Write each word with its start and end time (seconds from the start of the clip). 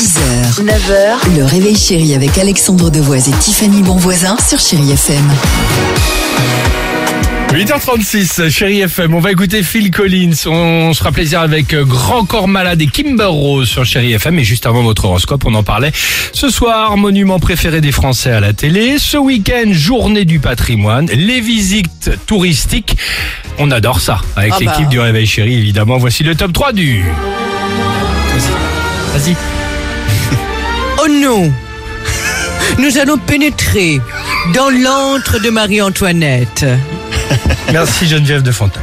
6h, 0.00 0.64
9h, 0.64 1.36
le 1.36 1.44
réveil 1.44 1.76
chéri 1.76 2.14
avec 2.14 2.38
Alexandre 2.38 2.88
Devoise 2.88 3.28
et 3.28 3.32
Tiffany 3.32 3.82
Bonvoisin 3.82 4.34
sur 4.38 4.58
Chéri 4.58 4.92
FM. 4.92 5.30
8h36, 7.52 8.48
chérie 8.48 8.80
FM, 8.80 9.14
on 9.14 9.20
va 9.20 9.30
écouter 9.30 9.62
Phil 9.62 9.90
Collins, 9.90 10.32
on 10.46 10.94
se 10.94 11.00
fera 11.00 11.12
plaisir 11.12 11.40
avec 11.40 11.74
euh, 11.74 11.84
Grand 11.84 12.24
Corps 12.24 12.48
Malade 12.48 12.80
et 12.80 12.86
Kimber 12.86 13.26
Rose 13.26 13.68
sur 13.68 13.84
chérie 13.84 14.14
FM 14.14 14.38
et 14.38 14.44
juste 14.44 14.64
avant 14.64 14.82
votre 14.82 15.04
horoscope, 15.04 15.44
on 15.44 15.54
en 15.54 15.62
parlait. 15.64 15.92
Ce 16.32 16.48
soir, 16.48 16.96
monument 16.96 17.38
préféré 17.38 17.82
des 17.82 17.92
Français 17.92 18.30
à 18.30 18.40
la 18.40 18.54
télé, 18.54 18.98
ce 18.98 19.18
week-end, 19.18 19.70
journée 19.70 20.24
du 20.24 20.40
patrimoine, 20.40 21.10
les 21.12 21.42
visites 21.42 22.10
touristiques, 22.24 22.96
on 23.58 23.70
adore 23.70 24.00
ça. 24.00 24.22
Avec 24.34 24.54
Ah 24.54 24.58
bah. 24.64 24.72
l'équipe 24.72 24.88
du 24.88 24.98
Réveil 24.98 25.26
Chéri 25.26 25.58
évidemment. 25.58 25.98
Voici 25.98 26.22
le 26.22 26.34
top 26.34 26.54
3 26.54 26.72
du... 26.72 27.02
Vas-y, 28.32 29.18
vas-y. 29.18 29.59
Oh 31.02 31.08
non 31.08 31.52
Nous 32.78 32.98
allons 32.98 33.18
pénétrer 33.18 34.00
dans 34.54 34.70
l'antre 34.70 35.40
de 35.40 35.50
Marie-Antoinette. 35.50 36.64
Merci 37.72 38.06
Geneviève 38.06 38.42
de 38.42 38.50
Fontaine. 38.50 38.82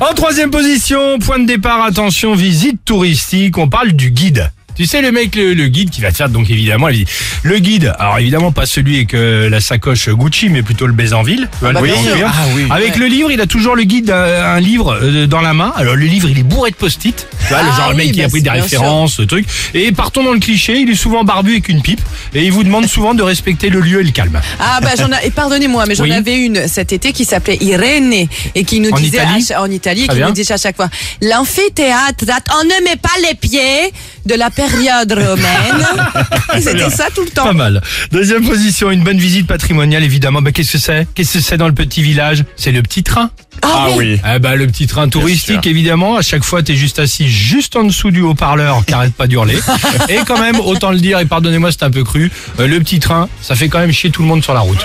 en 0.00 0.14
troisième 0.14 0.50
position, 0.50 1.18
point 1.18 1.38
de 1.38 1.46
départ, 1.46 1.82
attention, 1.84 2.34
visite 2.34 2.84
touristique, 2.84 3.56
on 3.58 3.68
parle 3.68 3.92
du 3.92 4.10
guide. 4.10 4.50
Tu 4.78 4.86
sais 4.86 5.02
le 5.02 5.10
mec, 5.10 5.34
le, 5.34 5.54
le 5.54 5.66
guide 5.66 5.90
qui 5.90 6.00
va 6.00 6.12
te 6.12 6.16
faire 6.16 6.28
donc 6.28 6.48
évidemment, 6.50 6.88
il 6.88 7.04
dit, 7.04 7.06
le 7.42 7.58
guide, 7.58 7.92
alors 7.98 8.18
évidemment 8.20 8.52
pas 8.52 8.64
celui 8.64 8.94
avec 8.96 9.12
euh, 9.12 9.50
la 9.50 9.60
sacoche 9.60 10.08
Gucci, 10.08 10.50
mais 10.50 10.62
plutôt 10.62 10.86
le 10.86 10.92
Bézanville. 10.92 11.48
Tu 11.52 11.58
vois, 11.58 11.72
le 11.72 11.80
bah, 11.80 11.94
sûr. 12.16 12.28
Ah 12.32 12.44
oui. 12.54 12.62
Avec 12.70 12.96
le 12.96 13.06
livre, 13.06 13.32
il 13.32 13.40
a 13.40 13.46
toujours 13.46 13.74
le 13.74 13.82
guide, 13.82 14.10
euh, 14.10 14.54
un 14.56 14.60
livre 14.60 14.96
euh, 15.02 15.26
dans 15.26 15.40
la 15.40 15.52
main. 15.52 15.72
Alors 15.76 15.96
le 15.96 16.04
livre, 16.06 16.28
il 16.30 16.38
est 16.38 16.42
bourré 16.44 16.70
de 16.70 16.76
post-it. 16.76 17.26
Tu 17.40 17.48
vois, 17.48 17.62
le 17.64 17.68
Ah 17.72 17.76
genre 17.76 17.90
le 17.90 17.96
mec 17.96 18.06
oui, 18.06 18.12
qui 18.12 18.20
a 18.20 18.24
bah, 18.26 18.30
pris 18.30 18.42
des 18.42 18.50
références, 18.50 19.18
le 19.18 19.26
truc. 19.26 19.46
Et 19.74 19.90
partons 19.90 20.22
dans 20.22 20.32
le 20.32 20.38
cliché, 20.38 20.78
il 20.78 20.88
est 20.90 20.94
souvent 20.94 21.24
barbu 21.24 21.50
avec 21.52 21.68
une 21.68 21.82
pipe 21.82 22.00
et 22.32 22.44
il 22.44 22.52
vous 22.52 22.62
demande 22.62 22.86
souvent 22.86 23.14
de 23.14 23.22
respecter 23.24 23.70
le 23.70 23.80
lieu 23.80 24.00
et 24.00 24.04
le 24.04 24.12
calme. 24.12 24.40
Ah 24.60 24.78
bah 24.80 24.90
j'en 24.96 25.08
ai, 25.10 25.30
pardonnez-moi, 25.32 25.86
mais 25.88 25.96
j'en 25.96 26.04
Oui. 26.04 26.12
avais 26.12 26.36
une 26.38 26.68
cet 26.68 26.92
été 26.92 27.12
qui 27.12 27.24
s'appelait 27.24 27.58
Irène 27.60 28.12
et 28.54 28.64
qui 28.64 28.78
nous 28.78 28.90
En 28.90 28.96
disait 28.96 29.16
Italie 29.18 29.42
à 29.42 29.54
cha- 29.54 29.62
en 29.62 29.70
Italie, 29.70 30.06
qui 30.06 30.14
bien. 30.14 30.28
nous 30.28 30.32
disait 30.32 30.54
à 30.54 30.56
chaque 30.56 30.76
fois 30.76 30.88
l'amphithéâtre, 31.20 32.24
on 32.60 32.64
ne 32.64 32.84
met 32.84 32.96
pas 32.96 33.08
les 33.28 33.34
pieds 33.34 33.92
de 34.26 34.34
la 34.34 34.50
période 34.70 35.12
romaine. 35.12 35.86
Et 36.56 36.60
C'était 36.60 36.90
ça 36.90 37.06
tout 37.14 37.22
le 37.24 37.30
temps. 37.30 37.44
Pas 37.44 37.52
mal. 37.52 37.82
Deuxième 38.12 38.46
position, 38.46 38.90
une 38.90 39.02
bonne 39.02 39.18
visite 39.18 39.46
patrimoniale, 39.46 40.02
évidemment. 40.04 40.42
Bah, 40.42 40.52
qu'est-ce 40.52 40.72
que 40.72 40.78
c'est? 40.78 41.06
Qu'est-ce 41.14 41.34
que 41.34 41.40
c'est 41.40 41.56
dans 41.56 41.68
le 41.68 41.74
petit 41.74 42.02
village? 42.02 42.44
C'est 42.56 42.72
le 42.72 42.82
petit 42.82 43.02
train. 43.02 43.30
Ah 43.62 43.88
oui. 43.96 44.20
Ah 44.22 44.38
bah, 44.38 44.54
le 44.54 44.66
petit 44.68 44.86
train 44.86 45.08
touristique, 45.08 45.66
évidemment. 45.66 46.16
À 46.16 46.22
chaque 46.22 46.44
fois, 46.44 46.62
t'es 46.62 46.76
juste 46.76 46.98
assis 47.00 47.28
juste 47.28 47.74
en 47.76 47.84
dessous 47.84 48.10
du 48.12 48.20
haut-parleur 48.22 48.84
qui 48.86 48.94
arrête 48.94 49.14
pas 49.14 49.26
d'hurler. 49.26 49.58
et 50.08 50.18
quand 50.26 50.38
même, 50.38 50.60
autant 50.60 50.92
le 50.92 50.98
dire, 50.98 51.18
et 51.18 51.24
pardonnez-moi, 51.24 51.72
c'est 51.72 51.82
un 51.82 51.90
peu 51.90 52.04
cru, 52.04 52.30
euh, 52.60 52.68
le 52.68 52.78
petit 52.78 53.00
train, 53.00 53.28
ça 53.42 53.56
fait 53.56 53.68
quand 53.68 53.80
même 53.80 53.92
chier 53.92 54.10
tout 54.10 54.22
le 54.22 54.28
monde 54.28 54.44
sur 54.44 54.54
la 54.54 54.60
route. 54.60 54.78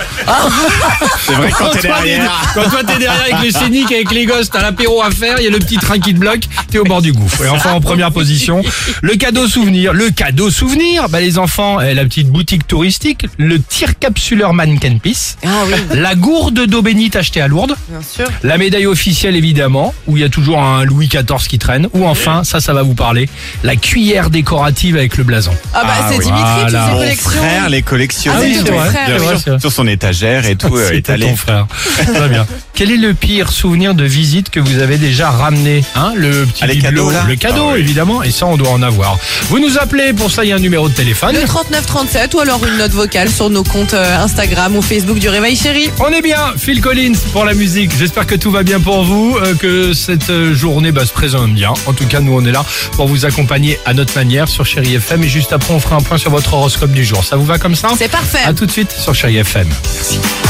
C'est 1.20 1.34
vrai 1.34 1.50
quand 1.56 1.66
toi, 1.66 1.74
t'es- 1.80 1.88
derrière. 1.88 2.52
quand 2.54 2.68
toi 2.68 2.80
t'es 2.84 2.98
derrière 2.98 3.22
avec 3.22 3.44
le 3.44 3.50
scénic, 3.50 3.92
avec 3.92 4.10
les 4.10 4.26
gosses, 4.26 4.50
t'as 4.50 4.62
l'apéro 4.62 5.02
à 5.02 5.10
faire, 5.10 5.36
il 5.38 5.44
y 5.44 5.46
a 5.46 5.50
le 5.50 5.58
petit 5.58 5.76
train 5.76 5.98
qui 5.98 6.12
te 6.12 6.18
bloque, 6.18 6.42
t'es 6.70 6.78
au 6.78 6.84
bord 6.84 7.00
du 7.02 7.12
gouffre. 7.12 7.44
Et 7.44 7.48
enfin 7.48 7.72
en 7.72 7.80
première 7.80 8.10
position, 8.10 8.62
le 9.02 9.14
cadeau 9.16 9.46
souvenir. 9.46 9.73
Le 9.74 10.10
cadeau 10.10 10.50
souvenir, 10.50 11.08
bah 11.08 11.20
les 11.20 11.36
enfants, 11.36 11.80
eh, 11.80 11.94
la 11.94 12.04
petite 12.04 12.28
boutique 12.28 12.66
touristique, 12.66 13.26
le 13.38 13.60
tir 13.60 13.98
capsuleur 13.98 14.54
mannequin 14.54 14.98
piece, 14.98 15.36
Ah 15.44 15.48
oui, 15.66 15.74
la 15.98 16.14
gourde 16.14 16.66
d'eau 16.66 16.80
bénite 16.80 17.16
achetée 17.16 17.40
à 17.40 17.48
Lourdes, 17.48 17.74
bien 17.88 18.00
sûr. 18.02 18.28
la 18.44 18.56
médaille 18.56 18.86
officielle 18.86 19.34
évidemment, 19.34 19.92
où 20.06 20.16
il 20.16 20.20
y 20.20 20.24
a 20.24 20.28
toujours 20.28 20.60
un 20.62 20.84
Louis 20.84 21.08
XIV 21.08 21.48
qui 21.48 21.58
traîne, 21.58 21.88
ou 21.92 22.06
enfin, 22.06 22.44
ça 22.44 22.60
ça 22.60 22.72
va 22.72 22.82
vous 22.82 22.94
parler, 22.94 23.28
la 23.64 23.74
cuillère 23.74 24.30
décorative 24.30 24.96
avec 24.96 25.16
le 25.16 25.24
blason. 25.24 25.50
Ah 25.74 25.82
bah 25.84 25.90
Ah 26.02 26.08
c'est 26.10 26.18
oui. 26.18 26.24
Dimitri 26.24 26.66
qui 26.66 26.70
Voilà. 26.70 26.90
collection. 26.94 27.30
Frère 27.30 27.68
les 27.68 27.82
collectionne. 27.82 28.34
Ah, 28.36 28.40
oui. 28.42 29.60
Sur 29.60 29.72
son 29.72 29.86
étagère 29.88 30.46
et 30.46 30.54
tout 30.56 30.76
euh, 30.76 30.92
étalé. 30.92 31.26
ton 31.26 31.36
frère. 31.36 31.66
Très 32.14 32.28
bien. 32.28 32.46
Quel 32.74 32.90
est 32.92 32.96
le 32.96 33.12
pire 33.14 33.50
souvenir 33.50 33.94
de 33.94 34.04
visite 34.04 34.50
que 34.50 34.60
vous 34.60 34.78
avez 34.78 34.98
déjà 34.98 35.30
ramené 35.30 35.82
hein, 35.96 36.12
Le 36.16 36.44
petit 36.46 36.62
Ah, 36.62 36.66
les 36.66 36.74
bibelot, 36.74 36.90
cadeaux, 37.06 37.10
là 37.10 37.24
Le 37.28 37.36
cadeau, 37.36 37.66
Ah, 37.70 37.72
oui. 37.74 37.80
évidemment, 37.80 38.22
et 38.22 38.30
ça, 38.30 38.46
on 38.46 38.56
doit 38.56 38.70
en 38.70 38.82
avoir. 38.82 39.16
Vous 39.48 39.58
nous 39.58 39.63
appelez, 39.78 40.12
pour 40.12 40.30
ça, 40.30 40.44
il 40.44 40.48
y 40.48 40.52
a 40.52 40.56
un 40.56 40.60
numéro 40.60 40.88
de 40.88 40.94
téléphone. 40.94 41.34
Le 41.34 41.46
3937 41.46 42.34
ou 42.34 42.40
alors 42.40 42.64
une 42.66 42.76
note 42.76 42.92
vocale 42.92 43.30
sur 43.30 43.50
nos 43.50 43.64
comptes 43.64 43.94
euh, 43.94 44.18
Instagram 44.18 44.76
ou 44.76 44.82
Facebook 44.82 45.18
du 45.18 45.28
Réveil 45.28 45.56
Chéri. 45.56 45.90
On 46.00 46.10
est 46.10 46.22
bien, 46.22 46.52
Phil 46.56 46.80
Collins 46.80 47.14
pour 47.32 47.44
la 47.44 47.54
musique. 47.54 47.92
J'espère 47.96 48.26
que 48.26 48.34
tout 48.34 48.50
va 48.50 48.62
bien 48.62 48.80
pour 48.80 49.04
vous, 49.04 49.36
euh, 49.36 49.54
que 49.54 49.92
cette 49.92 50.30
euh, 50.30 50.54
journée 50.54 50.92
bah, 50.92 51.06
se 51.06 51.12
présente 51.12 51.52
bien. 51.52 51.72
En 51.86 51.92
tout 51.92 52.06
cas, 52.06 52.20
nous, 52.20 52.34
on 52.34 52.44
est 52.44 52.52
là 52.52 52.64
pour 52.92 53.06
vous 53.06 53.24
accompagner 53.24 53.78
à 53.84 53.94
notre 53.94 54.14
manière 54.16 54.48
sur 54.48 54.66
Chéri 54.66 54.94
FM. 54.94 55.24
Et 55.24 55.28
juste 55.28 55.52
après, 55.52 55.72
on 55.72 55.80
fera 55.80 55.96
un 55.96 56.00
point 56.00 56.18
sur 56.18 56.30
votre 56.30 56.54
horoscope 56.54 56.92
du 56.92 57.04
jour. 57.04 57.24
Ça 57.24 57.36
vous 57.36 57.44
va 57.44 57.58
comme 57.58 57.74
ça? 57.74 57.88
C'est 57.98 58.10
parfait. 58.10 58.44
À 58.44 58.52
tout 58.52 58.66
de 58.66 58.70
suite 58.70 58.92
sur 58.92 59.14
Chéri 59.14 59.38
FM. 59.38 59.68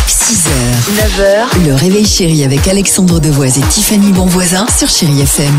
6h, 0.06 0.48
9h, 1.20 1.66
le 1.66 1.74
réveil 1.74 2.06
chéri 2.06 2.44
avec 2.44 2.66
Alexandre 2.68 3.20
Devoise 3.20 3.58
et 3.58 3.62
Tiffany 3.62 4.12
Bonvoisin 4.12 4.66
sur 4.76 4.88
Chéri 4.88 5.20
FM. 5.20 5.54